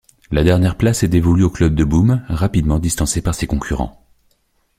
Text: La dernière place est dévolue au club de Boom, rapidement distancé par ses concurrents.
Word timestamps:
La 0.31 0.43
dernière 0.43 0.77
place 0.77 1.03
est 1.03 1.07
dévolue 1.07 1.43
au 1.43 1.51
club 1.51 1.75
de 1.75 1.83
Boom, 1.83 2.23
rapidement 2.27 2.79
distancé 2.79 3.21
par 3.21 3.35
ses 3.35 3.45
concurrents. 3.45 4.03